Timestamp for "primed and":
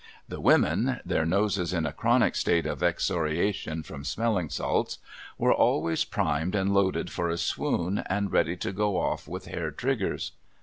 6.05-6.73